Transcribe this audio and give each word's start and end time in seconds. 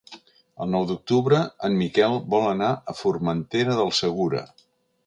El 0.63 0.69
nou 0.75 0.87
d'octubre 0.91 1.41
en 1.69 1.77
Miquel 1.83 2.17
vol 2.35 2.49
anar 2.55 2.73
a 2.95 2.99
Formentera 3.05 3.79
del 3.83 3.97
Segura. 4.01 4.47